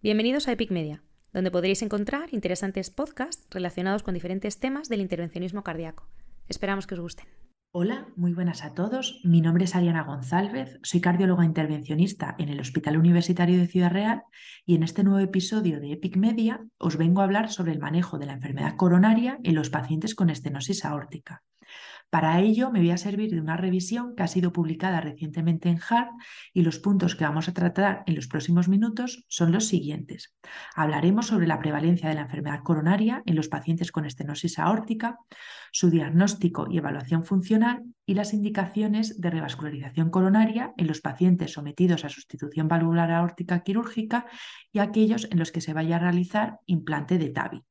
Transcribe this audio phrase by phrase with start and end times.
[0.00, 5.64] Bienvenidos a Epic Media, donde podréis encontrar interesantes podcasts relacionados con diferentes temas del intervencionismo
[5.64, 6.06] cardíaco.
[6.48, 7.26] Esperamos que os gusten.
[7.72, 9.20] Hola, muy buenas a todos.
[9.24, 14.22] Mi nombre es Ariana González, soy cardióloga intervencionista en el Hospital Universitario de Ciudad Real
[14.64, 18.20] y en este nuevo episodio de Epic Media os vengo a hablar sobre el manejo
[18.20, 21.42] de la enfermedad coronaria en los pacientes con estenosis aórtica.
[22.10, 25.78] Para ello me voy a servir de una revisión que ha sido publicada recientemente en
[25.78, 26.08] Heart
[26.54, 30.34] y los puntos que vamos a tratar en los próximos minutos son los siguientes.
[30.74, 35.18] Hablaremos sobre la prevalencia de la enfermedad coronaria en los pacientes con estenosis aórtica,
[35.70, 42.06] su diagnóstico y evaluación funcional y las indicaciones de revascularización coronaria en los pacientes sometidos
[42.06, 44.24] a sustitución valvular aórtica quirúrgica
[44.72, 47.62] y aquellos en los que se vaya a realizar implante de TAVI.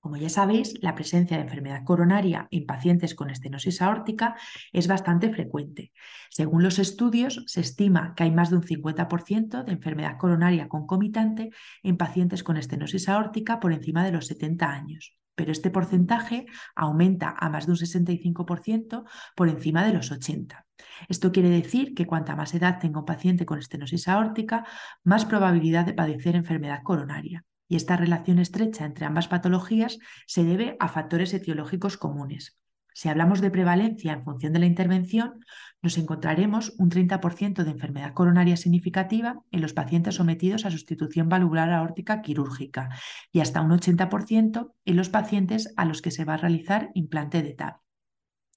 [0.00, 4.36] Como ya sabéis, la presencia de enfermedad coronaria en pacientes con estenosis aórtica
[4.72, 5.92] es bastante frecuente.
[6.30, 11.50] Según los estudios, se estima que hay más de un 50% de enfermedad coronaria concomitante
[11.82, 15.16] en pacientes con estenosis aórtica por encima de los 70 años.
[15.34, 20.64] Pero este porcentaje aumenta a más de un 65% por encima de los 80.
[21.08, 24.64] Esto quiere decir que cuanta más edad tenga un paciente con estenosis aórtica,
[25.02, 30.76] más probabilidad de padecer enfermedad coronaria y esta relación estrecha entre ambas patologías se debe
[30.80, 32.58] a factores etiológicos comunes.
[32.94, 35.44] Si hablamos de prevalencia en función de la intervención,
[35.82, 41.70] nos encontraremos un 30% de enfermedad coronaria significativa en los pacientes sometidos a sustitución valvular
[41.70, 42.88] aórtica quirúrgica
[43.30, 47.44] y hasta un 80% en los pacientes a los que se va a realizar implante
[47.44, 47.76] de TAV.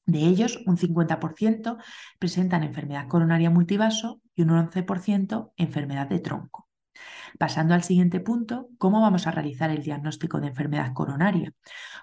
[0.08, 1.78] De ellos, un 50%
[2.18, 6.71] presentan enfermedad coronaria multivaso y un 11% enfermedad de tronco.
[7.38, 11.54] Pasando al siguiente punto, ¿cómo vamos a realizar el diagnóstico de enfermedad coronaria?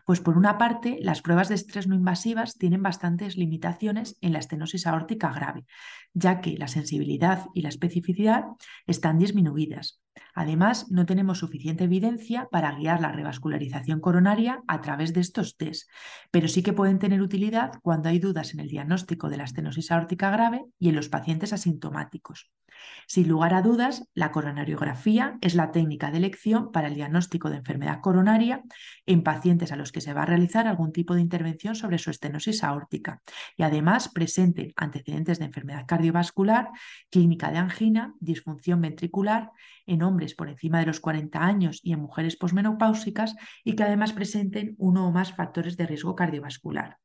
[0.05, 4.39] Pues por una parte, las pruebas de estrés no invasivas tienen bastantes limitaciones en la
[4.39, 5.67] estenosis aórtica grave,
[6.15, 8.45] ya que la sensibilidad y la especificidad
[8.87, 10.01] están disminuidas.
[10.34, 15.89] Además, no tenemos suficiente evidencia para guiar la revascularización coronaria a través de estos test,
[16.31, 19.91] pero sí que pueden tener utilidad cuando hay dudas en el diagnóstico de la estenosis
[19.91, 22.50] aórtica grave y en los pacientes asintomáticos.
[23.06, 27.56] Sin lugar a dudas, la coronariografía es la técnica de elección para el diagnóstico de
[27.56, 28.62] enfermedad coronaria
[29.06, 32.10] en pacientes a los que se va a realizar algún tipo de intervención sobre su
[32.10, 33.21] estenosis aórtica
[33.56, 36.69] y además presente antecedentes de enfermedad cardiovascular,
[37.10, 39.50] clínica de angina, disfunción ventricular
[39.88, 43.34] en hombres por encima de los 40 años y en mujeres posmenopáusicas
[43.65, 46.99] y que además presenten uno o más factores de riesgo cardiovascular.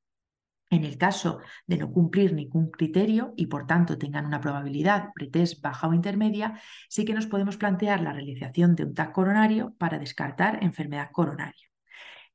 [0.70, 5.62] En el caso de no cumplir ningún criterio y por tanto tengan una probabilidad pretest
[5.62, 10.00] baja o intermedia, sí que nos podemos plantear la realización de un TAC coronario para
[10.00, 11.68] descartar enfermedad coronaria.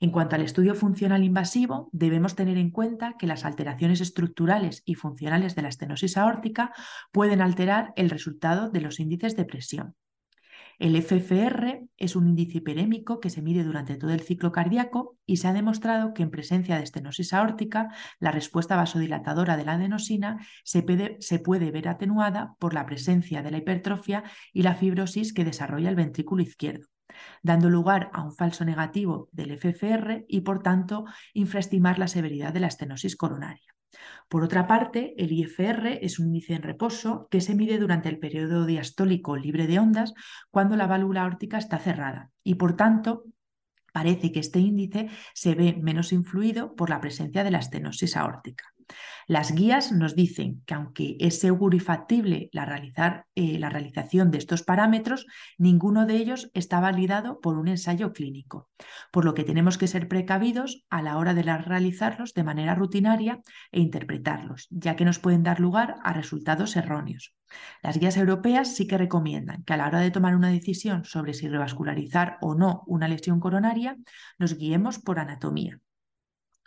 [0.00, 4.94] En cuanto al estudio funcional invasivo, debemos tener en cuenta que las alteraciones estructurales y
[4.94, 6.72] funcionales de la estenosis aórtica
[7.10, 9.96] pueden alterar el resultado de los índices de presión.
[10.78, 15.38] El FFR es un índice hiperémico que se mide durante todo el ciclo cardíaco y
[15.38, 17.88] se ha demostrado que en presencia de estenosis aórtica,
[18.20, 23.42] la respuesta vasodilatadora de la adenosina se puede, se puede ver atenuada por la presencia
[23.42, 24.22] de la hipertrofia
[24.52, 26.86] y la fibrosis que desarrolla el ventrículo izquierdo
[27.42, 32.60] dando lugar a un falso negativo del FFR y, por tanto, infraestimar la severidad de
[32.60, 33.77] la estenosis coronaria.
[34.28, 38.18] Por otra parte, el IFR es un índice en reposo que se mide durante el
[38.18, 40.14] periodo diastólico libre de ondas
[40.50, 43.24] cuando la válvula aórtica está cerrada y por tanto
[43.92, 48.64] parece que este índice se ve menos influido por la presencia de la estenosis aórtica.
[49.26, 54.30] Las guías nos dicen que aunque es seguro y factible la, realizar, eh, la realización
[54.30, 55.26] de estos parámetros,
[55.58, 58.70] ninguno de ellos está validado por un ensayo clínico,
[59.12, 63.40] por lo que tenemos que ser precavidos a la hora de realizarlos de manera rutinaria
[63.70, 67.34] e interpretarlos, ya que nos pueden dar lugar a resultados erróneos.
[67.82, 71.34] Las guías europeas sí que recomiendan que a la hora de tomar una decisión sobre
[71.34, 73.96] si revascularizar o no una lesión coronaria,
[74.38, 75.80] nos guiemos por anatomía.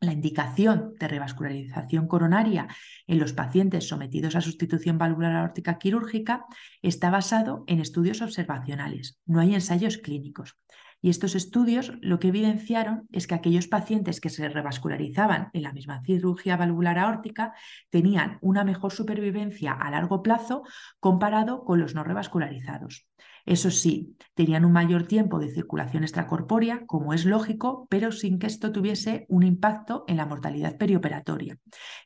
[0.04, 2.68] La indicación de revascularización coronaria
[3.06, 6.48] en los pacientes sometidos a sustitución valvular aórtica quirúrgica
[6.82, 10.58] está basado en estudios observacionales, no hay ensayos clínicos.
[11.04, 15.72] Y estos estudios lo que evidenciaron es que aquellos pacientes que se revascularizaban en la
[15.72, 17.54] misma cirugía valvular aórtica
[17.92, 20.64] tenían una mejor supervivencia a largo plazo
[21.00, 23.08] comparado con los no revascularizados.
[23.46, 28.48] Eso sí, tenían un mayor tiempo de circulación extracorpórea, como es lógico, pero sin que
[28.48, 31.58] esto tuviese un impacto en la mortalidad perioperatoria.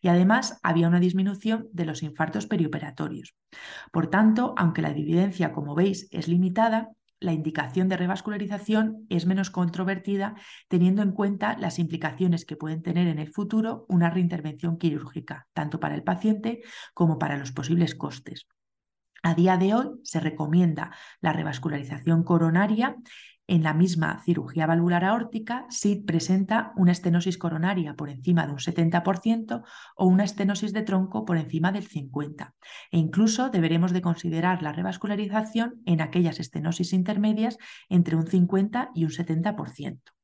[0.02, 3.36] Y además había una disminución de los infartos perioperatorios.
[3.92, 6.90] Por tanto, aunque la evidencia, como veis, es limitada,
[7.20, 10.36] la indicación de revascularización es menos controvertida
[10.68, 15.80] teniendo en cuenta las implicaciones que pueden tener en el futuro una reintervención quirúrgica, tanto
[15.80, 16.62] para el paciente
[16.94, 18.48] como para los posibles costes.
[19.26, 22.96] A día de hoy se recomienda la revascularización coronaria
[23.48, 28.60] en la misma cirugía valvular aórtica si presenta una estenosis coronaria por encima de un
[28.60, 29.64] 70%
[29.96, 32.54] o una estenosis de tronco por encima del 50%.
[32.92, 37.58] E incluso deberemos de considerar la revascularización en aquellas estenosis intermedias
[37.90, 40.15] entre un 50 y un 70%.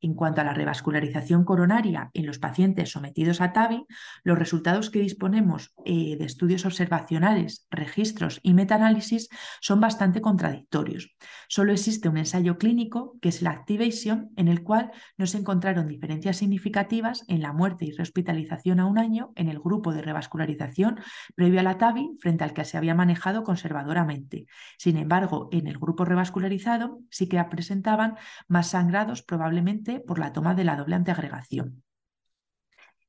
[0.00, 3.84] En cuanto a la revascularización coronaria en los pacientes sometidos a TAVI,
[4.22, 9.28] los resultados que disponemos eh, de estudios observacionales, registros y metaanálisis
[9.60, 11.16] son bastante contradictorios.
[11.48, 15.88] Solo existe un ensayo clínico, que es el Activation, en el cual no se encontraron
[15.88, 21.00] diferencias significativas en la muerte y rehospitalización a un año en el grupo de revascularización
[21.34, 24.46] previo a la TAVI frente al que se había manejado conservadoramente.
[24.76, 28.16] Sin embargo, en el grupo revascularizado sí que presentaban
[28.46, 31.82] más sangrados probablemente por la toma de la doble antiagregación.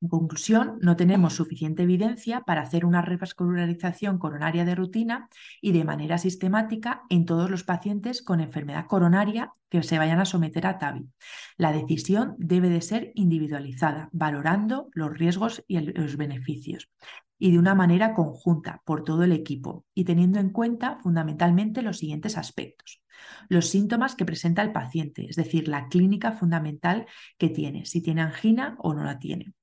[0.02, 5.28] En conclusión, no tenemos suficiente evidencia para hacer una revascularización coronaria de rutina
[5.62, 10.26] y de manera sistemática en todos los pacientes con enfermedad coronaria que se vayan a
[10.26, 11.10] someter a TAVI.
[11.58, 16.90] La decisión debe de ser individualizada, valorando los riesgos y los beneficios
[17.38, 21.98] y de una manera conjunta por todo el equipo y teniendo en cuenta fundamentalmente los
[21.98, 23.02] siguientes aspectos.
[23.48, 27.06] Los síntomas que presenta el paciente, es decir, la clínica fundamental
[27.38, 29.54] que tiene, si tiene angina o no la tiene.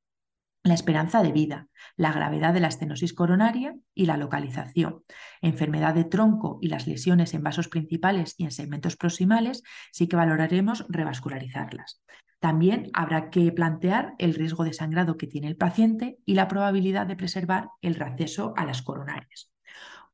[0.67, 5.05] La esperanza de vida, la gravedad de la estenosis coronaria y la localización,
[5.41, 9.63] enfermedad de tronco y las lesiones en vasos principales y en segmentos proximales,
[9.93, 12.03] sí que valoraremos revascularizarlas.
[12.41, 17.07] También habrá que plantear el riesgo de sangrado que tiene el paciente y la probabilidad
[17.07, 19.53] de preservar el reacceso a las coronarias.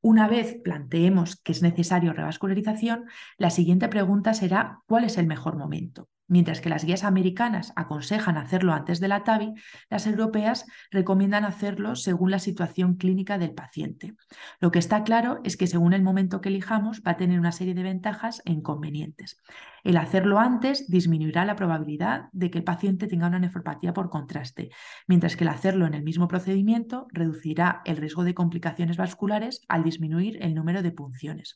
[0.05, 3.05] Una vez planteemos que es necesario revascularización,
[3.39, 6.09] la siguiente pregunta será ¿cuál es el mejor momento?
[6.27, 9.55] Mientras que las guías americanas aconsejan hacerlo antes de la TAVI,
[9.91, 14.17] las europeas recomiendan hacerlo según la situación clínica del paciente.
[14.59, 17.53] Lo que está claro es que según el momento que elijamos va a tener una
[17.53, 19.41] serie de ventajas e inconvenientes.
[19.85, 24.71] El hacerlo antes disminuirá la probabilidad de que el paciente tenga una nefropatía por contraste,
[25.09, 29.83] mientras que el hacerlo en el mismo procedimiento reducirá el riesgo de complicaciones vasculares al
[29.83, 31.55] disminuir el número de punciones.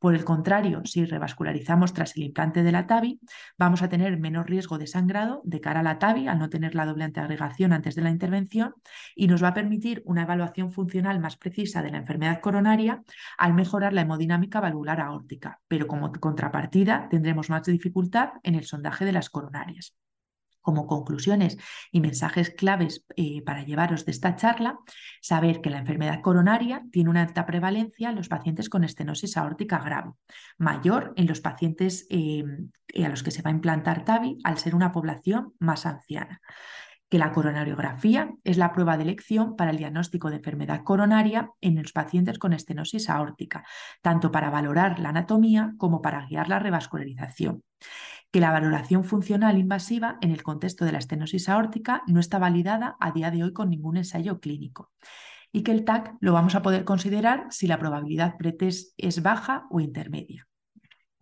[0.00, 3.20] Por el contrario, si revascularizamos tras el implante de la TAVI,
[3.58, 6.74] vamos a tener menos riesgo de sangrado de cara a la TAVI al no tener
[6.74, 8.74] la doble antiagregación antes de la intervención
[9.16, 13.02] y nos va a permitir una evaluación funcional más precisa de la enfermedad coronaria
[13.38, 19.04] al mejorar la hemodinámica valvular aórtica, pero como contrapartida tendremos más dificultad en el sondaje
[19.04, 19.96] de las coronarias.
[20.60, 21.58] Como conclusiones
[21.90, 24.78] y mensajes claves eh, para llevaros de esta charla,
[25.20, 29.78] saber que la enfermedad coronaria tiene una alta prevalencia en los pacientes con estenosis aórtica
[29.78, 30.12] grave,
[30.58, 32.44] mayor en los pacientes eh,
[33.04, 36.40] a los que se va a implantar TAVI al ser una población más anciana
[37.12, 41.76] que la coronariografía es la prueba de elección para el diagnóstico de enfermedad coronaria en
[41.76, 43.66] los pacientes con estenosis aórtica,
[44.00, 47.64] tanto para valorar la anatomía como para guiar la revascularización.
[48.30, 52.96] Que la valoración funcional invasiva en el contexto de la estenosis aórtica no está validada
[52.98, 54.90] a día de hoy con ningún ensayo clínico
[55.52, 59.66] y que el TAC lo vamos a poder considerar si la probabilidad pretest es baja
[59.68, 60.48] o intermedia.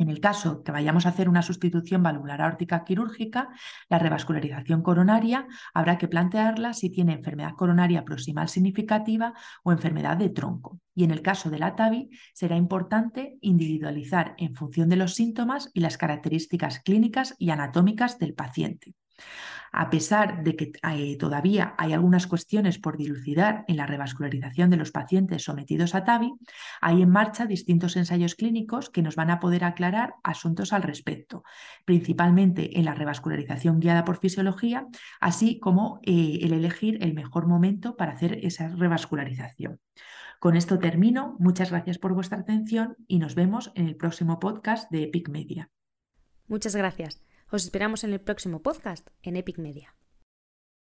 [0.00, 3.50] En el caso que vayamos a hacer una sustitución valvular aórtica quirúrgica,
[3.90, 10.30] la revascularización coronaria habrá que plantearla si tiene enfermedad coronaria proximal significativa o enfermedad de
[10.30, 10.80] tronco.
[10.94, 15.70] Y en el caso de la TAVI será importante individualizar en función de los síntomas
[15.74, 18.94] y las características clínicas y anatómicas del paciente.
[19.72, 24.76] A pesar de que eh, todavía hay algunas cuestiones por dilucidar en la revascularización de
[24.76, 26.32] los pacientes sometidos a TAVI,
[26.80, 31.44] hay en marcha distintos ensayos clínicos que nos van a poder aclarar asuntos al respecto,
[31.84, 34.86] principalmente en la revascularización guiada por fisiología,
[35.20, 39.78] así como eh, el elegir el mejor momento para hacer esa revascularización.
[40.40, 41.36] Con esto termino.
[41.38, 45.70] Muchas gracias por vuestra atención y nos vemos en el próximo podcast de Epic Media.
[46.48, 47.29] Muchas gracias.
[47.52, 49.96] Os esperamos en el próximo podcast en Epic Media.